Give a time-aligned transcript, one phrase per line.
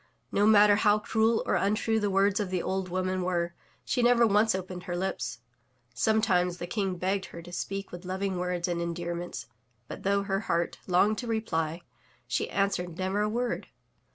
[0.31, 3.53] No matter how cruel or tmtrue the words of the old woman were,
[3.85, 5.41] she never once opened her lips.
[5.93, 9.45] Sometimes the King begged her to speak with loving words and endearments,
[9.87, 11.83] but, though her heart longed to reply,
[12.25, 13.67] she answered never a word.